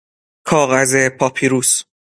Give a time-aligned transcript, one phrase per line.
[0.47, 1.71] کاغذ پاپیروس